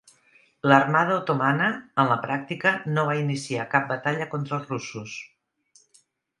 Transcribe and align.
L'armada 0.69 1.17
otomana, 1.23 1.67
en 2.03 2.09
la 2.13 2.17
pràctica, 2.25 2.73
no 2.95 3.05
va 3.11 3.19
iniciar 3.21 3.69
cap 3.77 3.87
batalla 3.95 4.31
contra 4.35 4.61
els 4.61 4.75
russos. 4.75 5.17